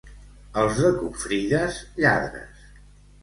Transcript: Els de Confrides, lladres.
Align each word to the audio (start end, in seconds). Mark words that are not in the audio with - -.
Els 0.61 0.79
de 0.85 0.89
Confrides, 1.01 1.77
lladres. 2.05 2.65